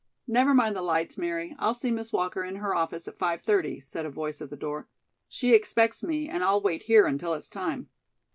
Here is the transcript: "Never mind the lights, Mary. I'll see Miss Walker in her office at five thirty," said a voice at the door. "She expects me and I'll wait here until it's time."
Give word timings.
"Never 0.25 0.55
mind 0.55 0.75
the 0.75 0.81
lights, 0.81 1.15
Mary. 1.15 1.55
I'll 1.59 1.75
see 1.75 1.91
Miss 1.91 2.11
Walker 2.11 2.43
in 2.43 2.55
her 2.55 2.73
office 2.73 3.07
at 3.07 3.17
five 3.19 3.41
thirty," 3.41 3.79
said 3.79 4.03
a 4.03 4.09
voice 4.09 4.41
at 4.41 4.49
the 4.49 4.57
door. 4.57 4.87
"She 5.27 5.53
expects 5.53 6.01
me 6.01 6.27
and 6.27 6.43
I'll 6.43 6.59
wait 6.59 6.81
here 6.81 7.05
until 7.05 7.35
it's 7.35 7.49
time." 7.49 7.87